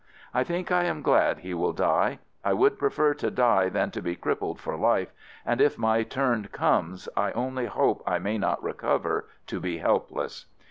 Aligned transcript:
I 0.33 0.43
think 0.43 0.71
I 0.71 0.85
am 0.85 1.03
glad 1.03 1.37
he 1.41 1.53
will 1.53 1.73
die. 1.73 2.17
I 2.43 2.53
would 2.53 2.79
prefer 2.79 3.13
to 3.13 3.29
die 3.29 3.69
than 3.69 3.91
to 3.91 4.01
be 4.01 4.15
crip 4.15 4.39
pled 4.39 4.57
for 4.59 4.75
life, 4.75 5.11
and 5.45 5.61
if 5.61 5.77
my 5.77 6.01
turn 6.01 6.49
comes 6.51 7.07
I 7.15 7.31
only 7.33 7.67
hope 7.67 8.01
I 8.07 8.17
may 8.17 8.39
not 8.39 8.63
recover 8.63 9.27
to 9.45 9.59
be 9.59 9.77
helpless. 9.77 10.47